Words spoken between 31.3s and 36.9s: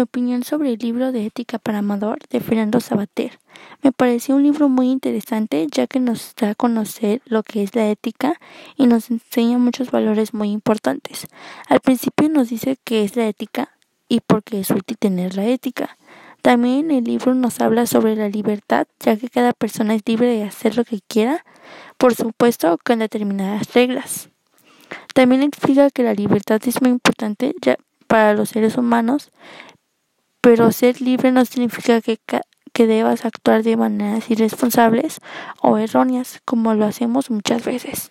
no significa que, que debas actuar de maneras irresponsables o erróneas, como lo